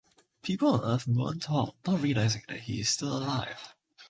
[0.41, 3.75] People on Earth mourn Tom, not realising that he is still alive.